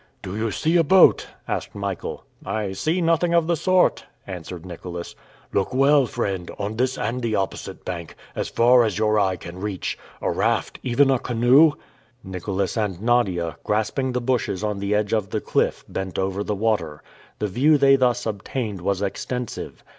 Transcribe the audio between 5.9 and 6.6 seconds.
friend,